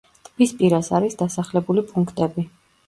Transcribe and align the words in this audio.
ტბის 0.29 0.53
პირას 0.61 0.89
არის 1.01 1.19
დასახლებული 1.21 1.87
პუნქტები. 1.93 2.53